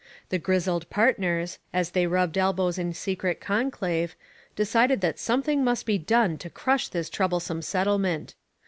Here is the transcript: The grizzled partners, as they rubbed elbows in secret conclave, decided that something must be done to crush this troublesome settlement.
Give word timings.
The 0.29 0.39
grizzled 0.39 0.89
partners, 0.89 1.59
as 1.71 1.91
they 1.91 2.07
rubbed 2.07 2.35
elbows 2.35 2.79
in 2.79 2.91
secret 2.95 3.39
conclave, 3.39 4.15
decided 4.55 4.99
that 5.01 5.19
something 5.19 5.63
must 5.63 5.85
be 5.85 5.99
done 5.99 6.39
to 6.39 6.49
crush 6.49 6.87
this 6.87 7.07
troublesome 7.07 7.61
settlement. 7.61 8.33